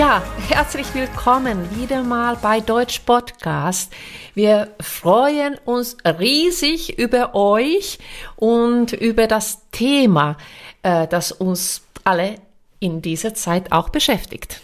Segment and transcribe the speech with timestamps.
[0.00, 3.92] Ja, herzlich willkommen wieder mal bei Deutsch Podcast.
[4.34, 7.98] Wir freuen uns riesig über euch
[8.36, 10.38] und über das Thema,
[10.82, 12.36] äh, das uns alle
[12.78, 14.62] in dieser Zeit auch beschäftigt.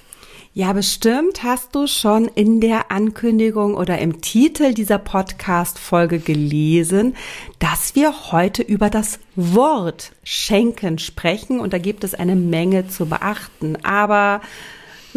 [0.54, 7.14] Ja, bestimmt hast du schon in der Ankündigung oder im Titel dieser Podcast-Folge gelesen,
[7.58, 13.04] dass wir heute über das Wort Schenken sprechen und da gibt es eine Menge zu
[13.04, 13.76] beachten.
[13.84, 14.40] Aber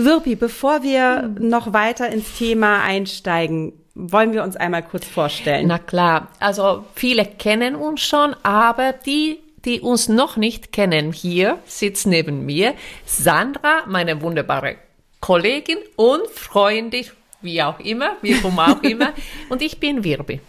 [0.05, 5.67] Wirpi, bevor wir noch weiter ins Thema einsteigen, wollen wir uns einmal kurz vorstellen.
[5.67, 11.59] Na klar, also viele kennen uns schon, aber die, die uns noch nicht kennen, hier
[11.65, 12.75] sitzt neben mir
[13.05, 14.77] Sandra, meine wunderbare
[15.19, 17.05] Kollegin und Freundin,
[17.41, 19.13] wie auch immer, wie rum auch immer.
[19.49, 20.41] Und ich bin Wirbi.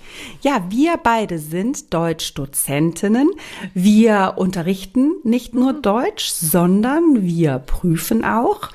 [0.42, 3.30] Ja, wir beide sind Deutschdozentinnen.
[3.74, 8.70] Wir unterrichten nicht nur Deutsch, sondern wir prüfen auch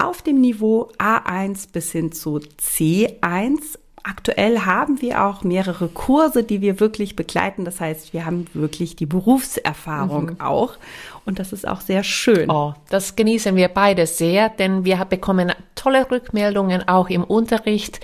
[0.00, 6.62] auf dem Niveau A1 bis hin zu C1 Aktuell haben wir auch mehrere Kurse, die
[6.62, 7.66] wir wirklich begleiten.
[7.66, 10.40] Das heißt, wir haben wirklich die Berufserfahrung mhm.
[10.40, 10.74] auch.
[11.26, 12.50] Und das ist auch sehr schön.
[12.50, 18.00] Oh, das genießen wir beide sehr, denn wir bekommen tolle Rückmeldungen auch im Unterricht,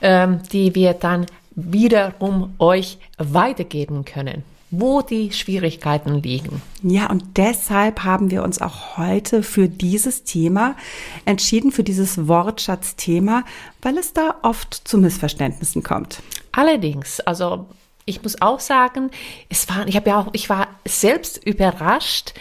[0.00, 6.60] ähm, die wir dann wiederum euch weitergeben können wo die Schwierigkeiten liegen.
[6.82, 10.76] Ja, und deshalb haben wir uns auch heute für dieses Thema
[11.24, 13.44] entschieden, für dieses Wortschatzthema,
[13.82, 16.22] weil es da oft zu Missverständnissen kommt.
[16.52, 17.66] Allerdings, also
[18.06, 19.10] ich muss auch sagen,
[19.48, 22.34] es war, ich habe ja auch, ich war selbst überrascht,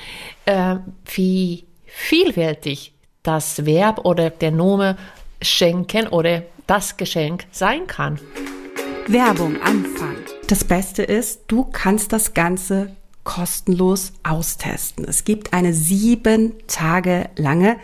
[0.46, 0.78] äh,
[1.14, 4.98] wie vielfältig das Verb oder der Name
[5.42, 8.20] schenken oder das Geschenk sein kann.
[9.08, 10.35] Werbung Anfang.
[10.48, 15.04] Das Beste ist, du kannst das Ganze kostenlos austesten.
[15.04, 17.78] Es gibt eine sieben Tage lange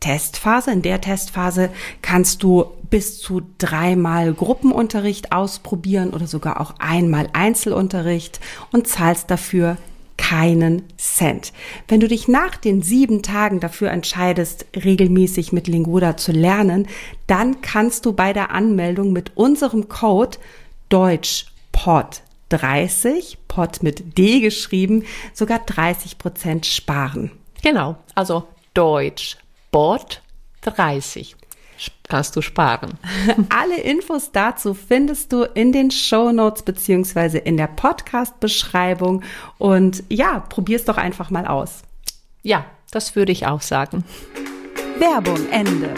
[0.00, 0.72] Testphase.
[0.72, 1.70] In der Testphase
[2.02, 8.40] kannst du bis zu dreimal Gruppenunterricht ausprobieren oder sogar auch einmal Einzelunterricht
[8.72, 9.76] und zahlst dafür
[10.16, 11.52] keinen Cent.
[11.86, 16.88] Wenn du dich nach den sieben Tagen dafür entscheidest, regelmäßig mit Lingoda zu lernen,
[17.28, 20.38] dann kannst du bei der Anmeldung mit unserem Code
[20.88, 21.46] Deutsch
[21.78, 27.30] Pod 30, Pod mit D geschrieben, sogar 30 Prozent sparen.
[27.62, 29.36] Genau, also Deutsch
[29.70, 30.22] Pod
[30.62, 31.36] 30
[32.08, 32.98] kannst du sparen.
[33.50, 39.22] Alle Infos dazu findest du in den Show Notes beziehungsweise in der Podcast-Beschreibung.
[39.58, 41.82] Und ja, probier's doch einfach mal aus.
[42.42, 44.02] Ja, das würde ich auch sagen.
[44.98, 45.94] Werbung Ende.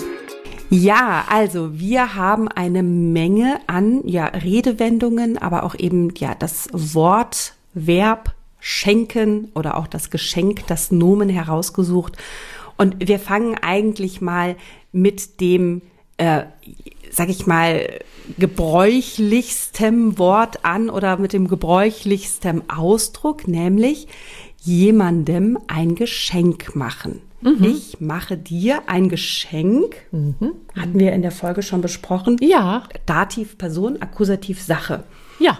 [0.71, 7.55] Ja, also wir haben eine Menge an ja, Redewendungen, aber auch eben ja das Wort,
[7.75, 12.17] Verb, schenken oder auch das Geschenk, das Nomen herausgesucht.
[12.77, 14.55] Und wir fangen eigentlich mal
[14.93, 15.83] mit dem,
[16.19, 16.45] äh,
[17.11, 17.99] sag ich mal,
[18.39, 24.07] gebräuchlichstem Wort an oder mit dem gebräuchlichstem Ausdruck, nämlich
[24.61, 27.23] jemandem ein Geschenk machen.
[27.41, 27.65] Mhm.
[27.65, 29.97] Ich mache dir ein Geschenk.
[30.11, 30.53] Mhm.
[30.79, 32.37] Hatten wir in der Folge schon besprochen.
[32.41, 32.85] Ja.
[33.07, 35.05] Dativ Person, Akkusativ Sache.
[35.39, 35.59] Ja.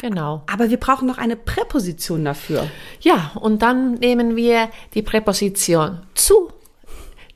[0.00, 0.42] Genau.
[0.52, 2.68] Aber wir brauchen noch eine Präposition dafür.
[3.00, 6.50] Ja, und dann nehmen wir die Präposition zu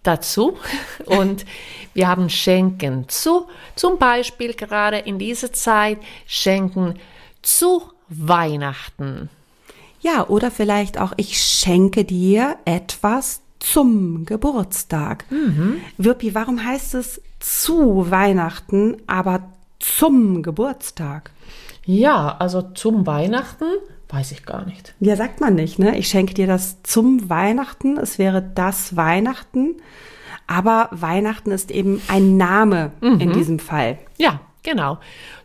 [0.03, 0.57] dazu
[1.07, 1.47] und
[1.95, 3.47] wir haben schenken zu,
[3.77, 6.99] zum Beispiel gerade in dieser Zeit schenken
[7.43, 9.31] zu Weihnachten.
[10.07, 15.25] Ja, oder vielleicht auch ich schenke dir etwas zum Geburtstag.
[15.31, 15.79] Mhm.
[15.99, 19.51] Wirpi, warum heißt es zu Weihnachten, aber
[19.81, 21.33] zum Geburtstag?
[21.85, 23.65] Ja, also zum Weihnachten
[24.09, 24.95] weiß ich gar nicht.
[25.01, 25.99] Ja, sagt man nicht, ne?
[25.99, 27.99] Ich schenke dir das zum Weihnachten.
[27.99, 29.75] Es wäre das Weihnachten.
[30.47, 33.19] Aber Weihnachten ist eben ein Name mhm.
[33.19, 33.99] in diesem Fall.
[34.19, 34.99] Ja, genau.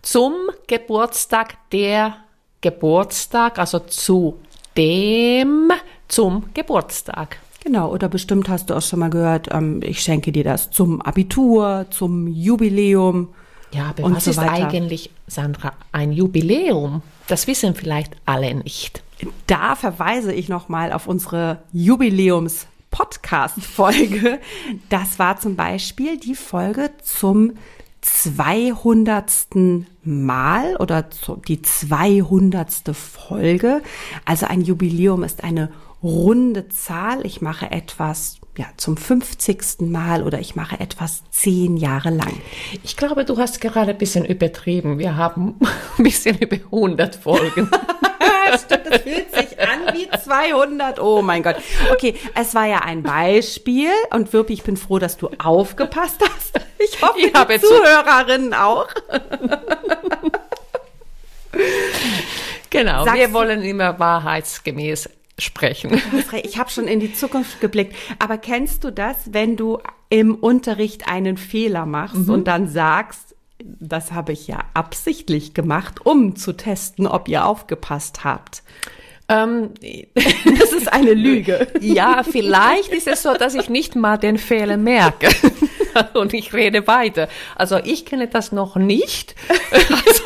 [0.04, 0.34] Zum
[0.68, 2.18] Geburtstag der
[2.62, 4.38] Geburtstag, also zu
[4.78, 5.72] dem
[6.08, 7.40] zum Geburtstag.
[7.64, 11.02] Genau, oder bestimmt hast du auch schon mal gehört, ähm, ich schenke dir das zum
[11.02, 13.30] Abitur, zum Jubiläum.
[13.72, 17.04] Ja, aber und was so ist eigentlich, Sandra, ein Jubiläum?
[17.28, 19.04] Das wissen vielleicht alle nicht.
[19.48, 24.40] Da verweise ich nochmal auf unsere Jubiläums-Podcast-Folge.
[24.90, 27.54] Das war zum Beispiel die Folge zum
[28.02, 29.48] 200.
[30.04, 31.08] Mal oder
[31.48, 32.96] die 200.
[32.96, 33.82] Folge.
[34.26, 35.72] Also ein Jubiläum ist eine
[36.04, 37.26] runde Zahl.
[37.26, 39.82] Ich mache etwas ja, zum 50.
[39.82, 42.34] Mal oder ich mache etwas zehn Jahre lang.
[42.84, 45.00] Ich glaube, du hast gerade ein bisschen übertrieben.
[45.00, 45.56] Wir haben
[45.98, 47.70] ein bisschen über 100 Folgen.
[48.66, 51.56] Stimmt, das fühlt sich an wie 200, oh mein Gott.
[51.94, 56.60] Okay, es war ja ein Beispiel und wirklich, ich bin froh, dass du aufgepasst hast.
[56.84, 58.88] Ich hoffe, Ich die Zuhörerinnen auch.
[62.70, 66.02] Genau, Sagst wir wollen immer wahrheitsgemäß sprechen.
[66.44, 67.96] Ich habe schon in die Zukunft geblickt.
[68.20, 69.80] Aber kennst du das, wenn du
[70.10, 76.36] im Unterricht einen Fehler machst und dann sagst, das habe ich ja absichtlich gemacht, um
[76.36, 78.64] zu testen, ob ihr aufgepasst habt?
[79.28, 79.72] ähm,
[80.60, 81.68] Das ist eine Lüge.
[81.80, 85.30] ja, vielleicht ist es so, dass ich nicht mal den Fehler merke.
[86.14, 87.28] Und ich rede weiter.
[87.56, 89.36] Also ich kenne das noch nicht.
[89.72, 90.24] Also,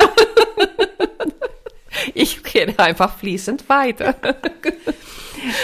[2.14, 4.14] ich rede einfach fließend weiter.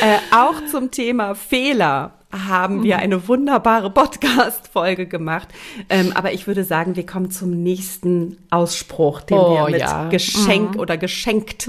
[0.00, 5.48] Äh, auch zum Thema Fehler haben wir eine wunderbare Podcast-Folge gemacht.
[5.90, 10.08] Ähm, aber ich würde sagen, wir kommen zum nächsten Ausspruch, den Oh, wir mit ja.
[10.08, 11.68] Geschenk oder geschenkt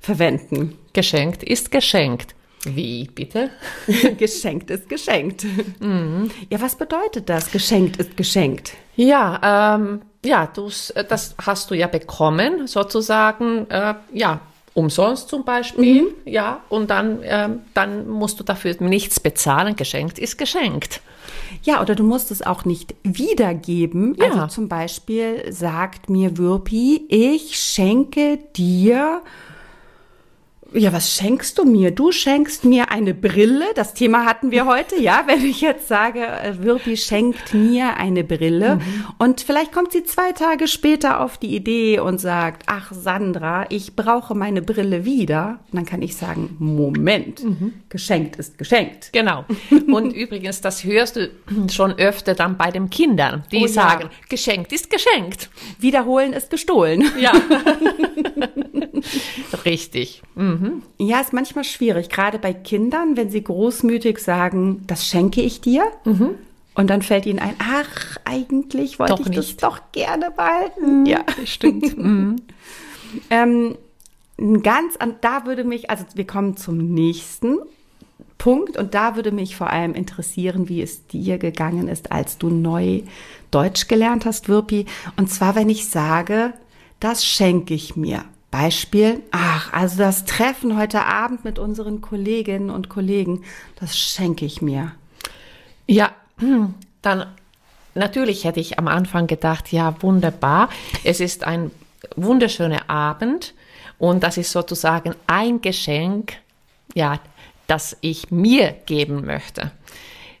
[0.00, 0.78] verwenden.
[0.94, 2.34] Geschenkt ist geschenkt.
[2.64, 3.50] Wie, bitte?
[4.18, 5.46] geschenkt ist geschenkt.
[6.50, 7.50] Ja, was bedeutet das?
[7.50, 8.72] Geschenkt ist geschenkt.
[8.96, 14.40] Ja, ähm, ja, du's, äh, das hast du ja bekommen, sozusagen, äh, ja,
[14.74, 19.74] umsonst zum Beispiel, ja, und dann, ähm, dann musst du dafür nichts bezahlen.
[19.74, 21.00] Geschenkt ist geschenkt.
[21.62, 24.16] Ja, oder du musst es auch nicht wiedergeben.
[24.18, 24.30] Ja.
[24.30, 29.22] Also zum Beispiel sagt mir Würpi, ich schenke dir.
[30.74, 31.92] Ja, was schenkst du mir?
[31.92, 33.64] Du schenkst mir eine Brille.
[33.74, 35.24] Das Thema hatten wir heute, ja.
[35.26, 38.78] Wenn ich jetzt sage, äh, Wirpi schenkt mir eine Brille
[39.18, 43.96] und vielleicht kommt sie zwei Tage später auf die Idee und sagt, ach Sandra, ich
[43.96, 45.60] brauche meine Brille wieder.
[45.72, 47.42] Und dann kann ich sagen, Moment,
[47.88, 49.10] geschenkt ist geschenkt.
[49.12, 49.46] Genau.
[49.86, 51.30] Und übrigens, das hörst du
[51.70, 53.68] schon öfter dann bei den Kindern, die Oh ja.
[53.68, 55.48] sagen, geschenkt ist geschenkt.
[55.78, 57.04] Wiederholen ist gestohlen.
[57.18, 57.32] Ja.
[59.64, 60.22] Richtig.
[60.34, 60.82] Mhm.
[60.98, 65.84] Ja, ist manchmal schwierig, gerade bei Kindern, wenn sie großmütig sagen, das schenke ich dir.
[66.74, 69.62] Und dann fällt ihnen ein, ach, eigentlich wollte Doch ich das nicht.
[69.62, 71.06] doch gerne behalten.
[71.06, 71.96] Ja, Stimmt.
[71.98, 72.36] Mhm.
[73.30, 73.76] ähm,
[74.62, 77.58] ganz an, da würde mich, also wir kommen zum nächsten
[78.38, 82.48] Punkt und da würde mich vor allem interessieren, wie es dir gegangen ist, als du
[82.48, 83.02] neu
[83.50, 84.86] Deutsch gelernt hast, Wirpi.
[85.16, 86.52] Und zwar, wenn ich sage,
[87.00, 88.24] das schenke ich mir.
[88.50, 93.44] Beispiel, ach, also das Treffen heute Abend mit unseren Kolleginnen und Kollegen,
[93.78, 94.92] das schenke ich mir.
[95.86, 97.26] Ja, hm, dann
[97.94, 100.70] natürlich hätte ich am Anfang gedacht, ja, wunderbar.
[101.04, 101.70] Es ist ein
[102.16, 103.54] wunderschöner Abend
[103.98, 106.34] und das ist sozusagen ein Geschenk,
[106.94, 107.20] ja,
[107.66, 109.72] das ich mir geben möchte,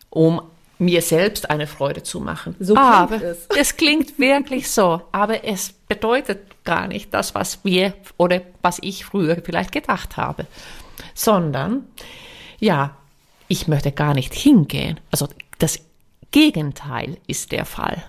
[0.08, 0.40] um
[0.78, 2.54] mir selbst eine Freude zu machen.
[2.60, 3.46] So klingt aber es.
[3.56, 9.04] es klingt wirklich so, aber es bedeutet gar nicht das, was wir oder was ich
[9.04, 10.46] früher vielleicht gedacht habe,
[11.14, 11.86] sondern
[12.60, 12.96] ja,
[13.48, 15.00] ich möchte gar nicht hingehen.
[15.10, 15.28] Also
[15.58, 15.80] das
[16.30, 18.04] Gegenteil ist der Fall.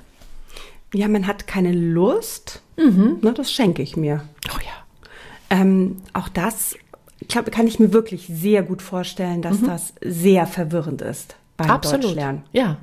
[0.93, 4.27] Ja, man hat keine Lust, ne, das schenke ich mir.
[4.53, 5.57] Oh ja.
[5.57, 6.75] Ähm, auch das,
[7.19, 11.69] ich glaube, kann ich mir wirklich sehr gut vorstellen, dass das sehr verwirrend ist beim
[11.69, 12.05] Absolut.
[12.05, 12.43] Deutschlernen.
[12.51, 12.77] Ja.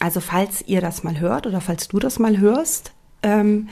[0.00, 2.90] Also falls ihr das mal hört oder falls du das mal hörst,
[3.22, 3.68] ähm,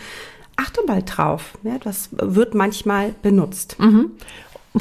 [0.54, 1.58] achte mal drauf.
[1.64, 3.76] Ja, das wird manchmal benutzt.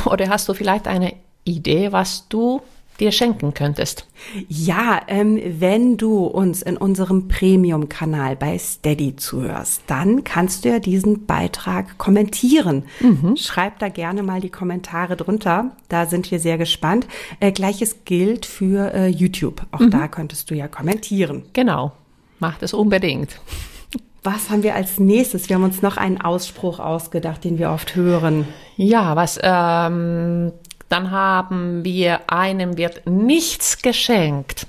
[0.05, 1.13] Oder hast du vielleicht eine
[1.43, 2.61] Idee, was du
[3.01, 4.07] dir schenken könntest?
[4.47, 10.79] Ja, ähm, wenn du uns in unserem Premium-Kanal bei Steady zuhörst, dann kannst du ja
[10.79, 12.83] diesen Beitrag kommentieren.
[13.35, 15.71] Schreib da gerne mal die Kommentare drunter.
[15.89, 17.07] Da sind wir sehr gespannt.
[17.39, 19.63] Äh, Gleiches gilt für äh, YouTube.
[19.71, 21.43] Auch da könntest du ja kommentieren.
[21.53, 21.91] Genau.
[22.39, 23.39] Mach das unbedingt.
[24.23, 25.49] Was haben wir als nächstes?
[25.49, 28.47] Wir haben uns noch einen Ausspruch ausgedacht, den wir oft hören.
[28.75, 30.51] Ja, was, ähm,
[30.91, 34.67] dann haben wir, einem wird nichts geschenkt.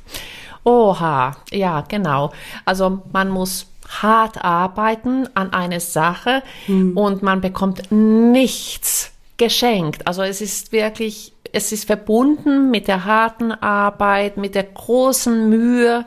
[0.64, 2.32] Oha, ja, genau.
[2.64, 10.06] Also man muss hart arbeiten an eine Sache und man bekommt nichts geschenkt.
[10.06, 16.04] Also es ist wirklich, es ist verbunden mit der harten Arbeit, mit der großen Mühe.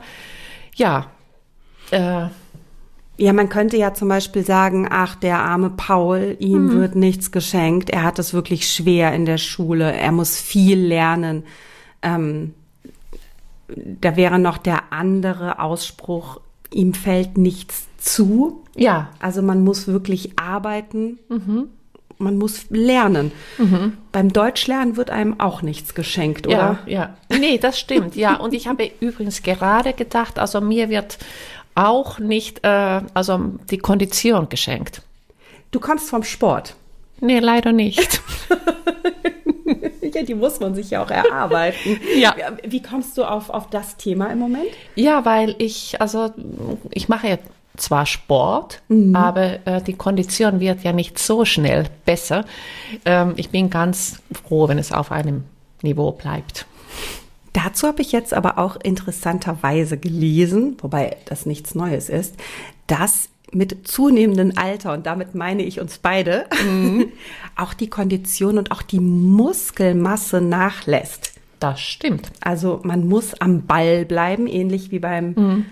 [0.74, 1.06] Ja,
[1.90, 2.26] äh,
[3.18, 7.88] Ja, man könnte ja zum Beispiel sagen, ach, der arme Paul, ihm wird nichts geschenkt.
[7.90, 9.90] Er hat es wirklich schwer in der Schule.
[9.92, 11.44] Er muss viel lernen.
[12.02, 12.52] Ähm,
[13.68, 16.40] da wäre noch der andere Ausspruch,
[16.72, 18.62] ihm fällt nichts zu.
[18.76, 21.18] ja, Also man muss wirklich arbeiten.
[22.18, 23.32] Man muss lernen.
[24.12, 26.78] Beim Deutschlernen wird einem auch nichts geschenkt, oder?
[26.86, 27.38] Ja, ja.
[27.38, 28.14] Nee, das stimmt.
[28.14, 31.18] Ja, und ich habe übrigens gerade gedacht, also mir wird
[31.76, 33.38] auch nicht, äh, also
[33.70, 35.02] die Kondition geschenkt.
[35.70, 36.74] Du kommst vom Sport.
[37.20, 38.20] Nee, leider nicht.
[40.16, 42.00] Bücher, die muss man sich ja auch erarbeiten.
[42.16, 42.34] Ja.
[42.66, 44.68] Wie kommst du auf, auf das Thema im Moment?
[44.94, 46.30] Ja, weil ich, also
[46.90, 47.38] ich mache ja
[47.76, 48.80] zwar Sport,
[49.12, 52.46] aber äh, die Kondition wird ja nicht so schnell besser.
[53.04, 55.44] Ähm, ich bin ganz froh, wenn es auf einem
[55.82, 56.64] Niveau bleibt.
[57.56, 62.34] Dazu habe ich jetzt aber auch interessanterweise gelesen, wobei das nichts Neues ist,
[62.86, 66.44] dass mit zunehmendem Alter, und damit meine ich uns beide,
[67.56, 71.32] auch die Kondition und auch die Muskelmasse nachlässt.
[71.58, 72.30] Das stimmt.
[72.42, 75.64] Also man muss am Ball bleiben, ähnlich wie beim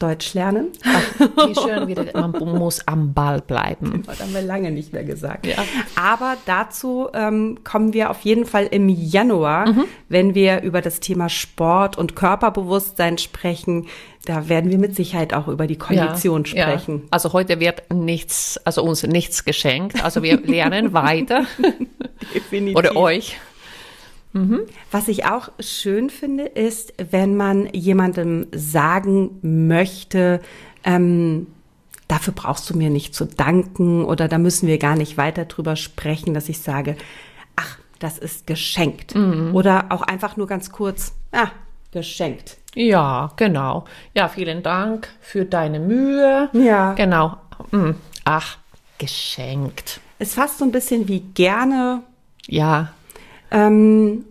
[0.00, 0.68] Deutsch lernen.
[0.84, 4.02] Ach, wie schön wieder, man muss am Ball bleiben.
[4.10, 5.46] Das haben wir lange nicht mehr gesagt.
[5.46, 5.56] Ja.
[5.94, 9.74] Aber dazu ähm, kommen wir auf jeden Fall im Januar,
[10.08, 13.86] wenn wir über das Thema Sport und Körperbewusstsein sprechen.
[14.24, 16.98] Da werden wir mit Sicherheit auch über die Kondition Ja, sprechen.
[17.02, 17.08] Ja.
[17.10, 20.02] Also heute wird nichts, also uns nichts geschenkt.
[20.02, 21.44] Also wir lernen weiter.
[22.34, 22.76] Definitiv.
[22.76, 23.38] Oder euch.
[24.90, 30.40] Was ich auch schön finde, ist, wenn man jemandem sagen möchte,
[30.84, 31.48] ähm,
[32.06, 35.76] dafür brauchst du mir nicht zu danken oder da müssen wir gar nicht weiter drüber
[35.76, 36.96] sprechen, dass ich sage,
[37.56, 39.14] ach, das ist geschenkt.
[39.52, 41.48] Oder auch einfach nur ganz kurz, ah,
[41.92, 42.56] geschenkt.
[42.74, 43.84] Ja, genau.
[44.14, 46.48] Ja, vielen Dank für deine Mühe.
[46.52, 46.94] Ja.
[46.94, 47.36] Genau.
[47.70, 47.96] Hm.
[48.24, 48.58] Ach,
[48.98, 50.00] geschenkt.
[50.18, 52.02] Ist fast so ein bisschen wie gerne.
[52.46, 52.92] Ja.
[53.50, 54.24] Ähm,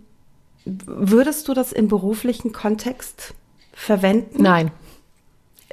[0.64, 3.34] würdest du das im beruflichen Kontext
[3.72, 4.42] verwenden?
[4.42, 4.70] Nein.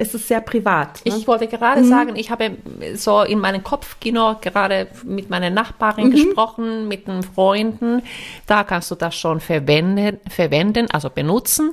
[0.00, 1.04] Es ist sehr privat.
[1.04, 1.16] Ne?
[1.16, 2.52] Ich wollte gerade sagen, ich habe
[2.94, 8.02] so in meinem Kopfkino gerade mit meiner Nachbarin gesprochen, mit den Freunden.
[8.46, 11.72] Da kannst du das schon verwenden, verwenden also benutzen.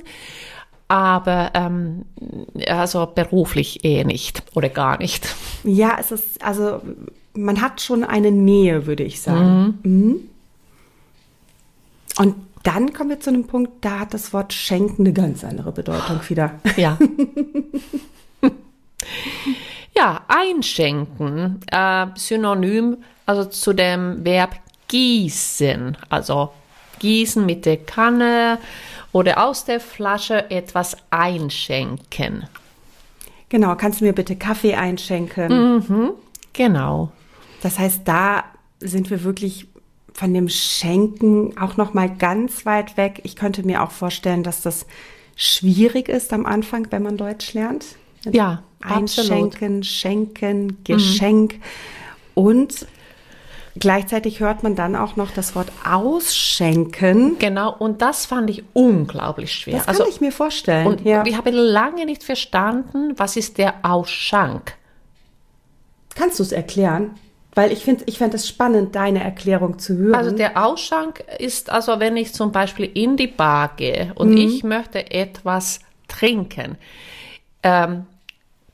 [0.88, 2.04] Aber ähm,
[2.68, 5.34] also beruflich eh nicht oder gar nicht.
[5.62, 6.80] Ja, es ist, also
[7.32, 9.78] man hat schon eine Nähe, würde ich sagen.
[9.84, 10.28] Mhm.
[12.18, 15.72] Und dann kommen wir zu einem Punkt, da hat das Wort schenken eine ganz andere
[15.72, 16.58] Bedeutung wieder.
[16.76, 16.98] Ja.
[19.96, 24.56] ja, einschenken, äh, synonym also zu dem Verb
[24.88, 25.96] gießen.
[26.08, 26.52] Also
[27.00, 28.58] gießen mit der Kanne
[29.12, 32.48] oder aus der Flasche etwas einschenken.
[33.48, 35.50] Genau, kannst du mir bitte Kaffee einschenken?
[36.52, 37.12] Genau.
[37.62, 38.44] Das heißt, da
[38.80, 39.68] sind wir wirklich
[40.16, 43.20] von dem Schenken auch noch mal ganz weit weg.
[43.24, 44.86] Ich könnte mir auch vorstellen, dass das
[45.36, 47.84] schwierig ist am Anfang, wenn man Deutsch lernt.
[48.24, 49.30] Ja, absolut.
[49.30, 51.56] Einschenken, schenken, Geschenk.
[52.34, 52.86] Und
[53.78, 57.38] gleichzeitig hört man dann auch noch das Wort ausschenken.
[57.38, 59.82] Genau, und das fand ich unglaublich schwer.
[59.86, 60.86] Das kann ich mir vorstellen.
[60.86, 61.26] und ja.
[61.26, 64.76] ich habe lange nicht verstanden, was ist der Ausschank.
[66.14, 67.10] Kannst du es erklären?
[67.56, 70.14] Weil ich finde, ich fände es spannend, deine Erklärung zu hören.
[70.14, 74.36] Also der Ausschank ist also, wenn ich zum Beispiel in die Bar gehe und Mhm.
[74.36, 76.76] ich möchte etwas trinken.
[77.62, 78.06] Ähm,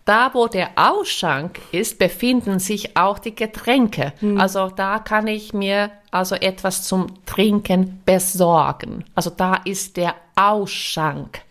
[0.04, 4.12] da, wo der Ausschank ist, befinden sich auch die Getränke.
[4.20, 4.40] Mhm.
[4.40, 9.04] Also da kann ich mir also etwas zum Trinken besorgen.
[9.14, 11.42] Also da ist der Ausschank.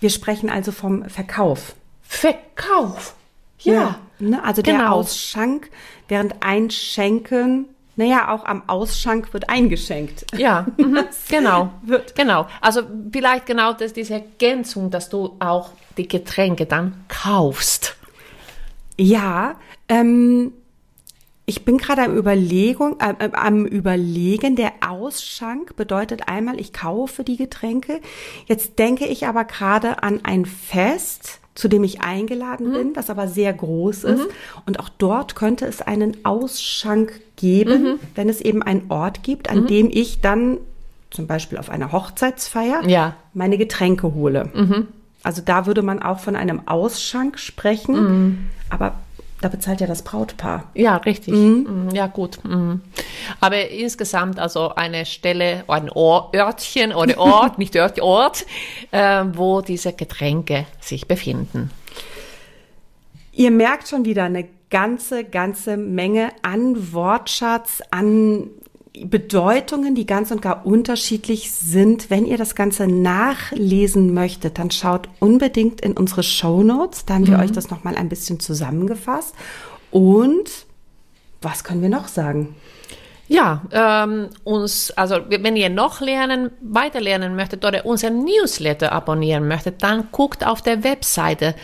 [0.00, 1.74] wir sprechen also vom Verkauf.
[2.02, 3.14] Verkauf.
[3.64, 3.98] Ja.
[4.18, 4.42] Ne?
[4.42, 4.92] Also der Genau.
[4.92, 5.70] Ausschank,
[6.08, 7.66] während Einschenken,
[7.96, 10.26] naja, auch am Ausschank wird eingeschenkt.
[10.36, 11.70] Ja, mhm, genau.
[11.82, 12.14] Wird.
[12.16, 12.46] Genau.
[12.60, 17.96] Also vielleicht genau das, diese Ergänzung, dass du auch die Getränke dann kaufst.
[18.96, 19.56] Ja,
[19.88, 20.52] ähm,
[21.46, 27.22] ich bin gerade am Überlegung, äh, äh, am Überlegen, der Ausschank bedeutet einmal, ich kaufe
[27.22, 28.00] die Getränke.
[28.46, 33.28] Jetzt denke ich aber gerade an ein Fest, zu dem ich eingeladen bin, das aber
[33.28, 34.26] sehr groß ist.
[34.66, 39.66] Und auch dort könnte es einen Ausschank geben, wenn es eben einen Ort gibt, an
[39.66, 40.58] dem ich dann
[41.10, 43.14] zum Beispiel auf einer Hochzeitsfeier Ja.
[43.34, 44.50] meine Getränke hole.
[45.22, 48.94] Also da würde man auch von einem Ausschank sprechen, aber
[49.44, 50.70] da bezahlt ja das Brautpaar.
[50.74, 51.34] Ja, richtig.
[51.34, 52.42] Mhm, Ja, gut.
[52.44, 52.80] Mhm.
[53.40, 58.46] Aber insgesamt also eine Stelle, ein Örtchen oder Ort, nicht Ort, Ort,
[58.90, 61.70] äh, wo diese Getränke sich befinden.
[63.32, 68.48] Ihr merkt schon wieder eine ganze, ganze Menge an Wortschatz, an
[69.02, 72.10] Bedeutungen, die ganz und gar unterschiedlich sind.
[72.10, 77.04] Wenn ihr das Ganze nachlesen möchtet, dann schaut unbedingt in unsere Show Notes.
[77.04, 79.34] Da haben wir euch das nochmal ein bisschen zusammengefasst.
[79.90, 80.66] Und
[81.42, 82.54] was können wir noch sagen?
[83.26, 89.48] Ja, ähm, uns, also wenn ihr noch lernen, weiter lernen möchtet oder unseren Newsletter abonnieren
[89.48, 91.54] möchtet, dann guckt auf der Webseite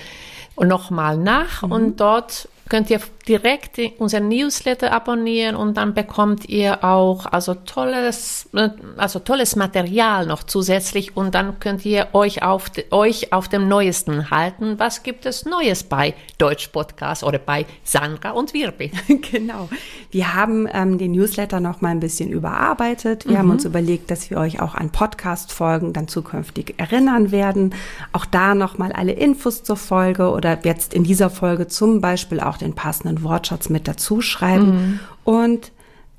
[0.59, 7.27] nochmal nach und dort könnt ihr direkt unseren Newsletter abonnieren und dann bekommt ihr auch
[7.27, 13.33] also tolles, äh, also tolles Material noch zusätzlich und dann könnt ihr euch auf, euch
[13.33, 14.81] auf dem Neuesten halten.
[14.81, 18.91] Was gibt es Neues bei Deutsch Podcast oder bei Sandra und Wirbi?
[19.31, 19.69] genau.
[20.11, 23.27] Wir haben ähm, den Newsletter noch mal ein bisschen überarbeitet.
[23.27, 23.39] Wir mhm.
[23.39, 27.77] haben uns überlegt, dass wir euch auch an Podcast-Folgen dann zukünftig erinnern werden.
[28.13, 32.41] Auch da noch mal alle Infos zur Folge oder jetzt in dieser Folge zum Beispiel
[32.41, 34.67] auch den passenden Wortschatz mit dazu schreiben.
[34.67, 35.01] Mhm.
[35.25, 35.73] Und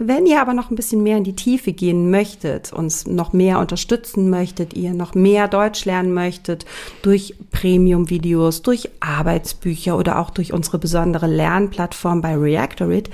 [0.03, 3.59] wenn ihr aber noch ein bisschen mehr in die Tiefe gehen möchtet, uns noch mehr
[3.59, 6.65] unterstützen möchtet, ihr noch mehr Deutsch lernen möchtet,
[7.03, 13.11] durch Premium-Videos, durch Arbeitsbücher oder auch durch unsere besondere Lernplattform bei Reactorit,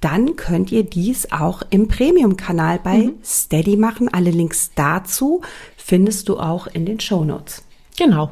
[0.00, 3.12] dann könnt ihr dies auch im Premium-Kanal bei mhm.
[3.22, 4.08] Steady machen.
[4.08, 5.42] Alle Links dazu
[5.76, 7.62] findest du auch in den Show Notes.
[7.98, 8.30] Genau.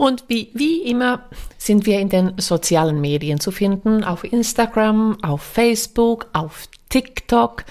[0.00, 1.24] Und wie, wie immer
[1.58, 7.66] sind wir in den sozialen Medien zu finden, auf Instagram, auf Facebook, auf TikTok.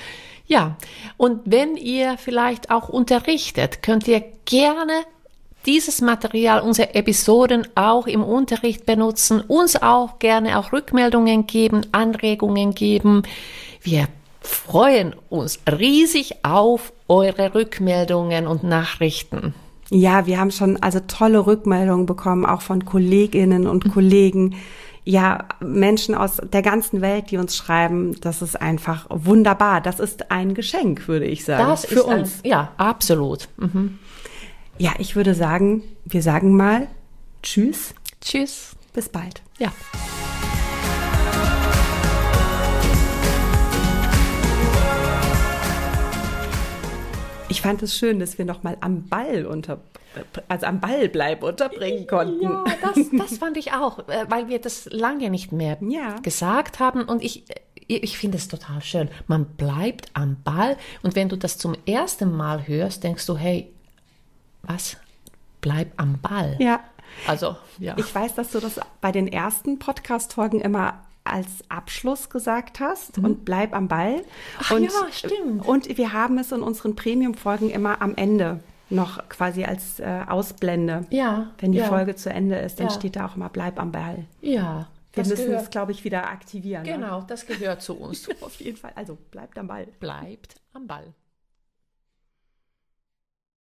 [0.45, 0.77] Ja,
[1.17, 5.05] und wenn ihr vielleicht auch unterrichtet, könnt ihr gerne
[5.65, 12.75] dieses Material, unsere Episoden auch im Unterricht benutzen, uns auch gerne auch Rückmeldungen geben, Anregungen
[12.75, 13.23] geben.
[13.81, 14.07] Wir
[14.39, 19.55] freuen uns riesig auf eure Rückmeldungen und Nachrichten.
[19.91, 23.91] Ja, wir haben schon also tolle Rückmeldungen bekommen, auch von Kolleginnen und mhm.
[23.91, 24.55] Kollegen.
[25.03, 29.81] Ja, Menschen aus der ganzen Welt, die uns schreiben, das ist einfach wunderbar.
[29.81, 31.67] Das ist ein Geschenk, würde ich sagen.
[31.67, 32.41] Das für uns.
[32.43, 33.49] Ein, ja, absolut.
[33.57, 33.97] Mhm.
[34.77, 36.87] Ja, ich würde sagen, wir sagen mal
[37.41, 37.95] Tschüss.
[38.21, 38.75] Tschüss.
[38.93, 39.41] Bis bald.
[39.57, 39.71] Ja.
[47.49, 49.81] Ich fand es schön, dass wir noch mal am Ball unter,
[50.47, 52.43] also am Ball bleiben unterbringen konnten.
[52.43, 56.19] Ja, das, das fand ich auch, äh, weil wir das lange nicht mehr ja.
[56.19, 57.45] gesagt haben und ich,
[57.87, 59.09] ich finde es total schön.
[59.27, 63.71] Man bleibt am Ball und wenn du das zum ersten Mal hörst, denkst du, hey,
[64.61, 64.97] was?
[65.61, 66.55] Bleib am Ball.
[66.59, 66.81] Ja.
[67.27, 67.95] Also, ja.
[67.97, 73.25] Ich weiß, dass du das bei den ersten Podcast-Folgen immer als Abschluss gesagt hast mhm.
[73.25, 74.23] und bleib am Ball.
[74.59, 75.65] Ach und, ja, stimmt.
[75.65, 81.05] Und wir haben es in unseren Premium-Folgen immer am Ende noch quasi als äh, Ausblende.
[81.09, 81.51] Ja.
[81.59, 81.85] Wenn die ja.
[81.85, 82.93] Folge zu Ende ist, dann ja.
[82.93, 84.25] steht da auch immer bleib am Ball.
[84.41, 84.87] Ja.
[85.13, 85.63] Wir müssen gehört.
[85.63, 86.83] es, glaube ich, wieder aktivieren.
[86.83, 86.93] Ne?
[86.93, 87.25] Genau, ne?
[87.27, 88.27] das gehört zu uns.
[88.41, 88.91] Auf jeden Fall.
[88.95, 89.87] Also bleibt am Ball.
[89.99, 91.13] Bleibt am Ball.